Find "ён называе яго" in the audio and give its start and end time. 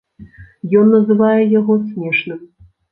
0.79-1.81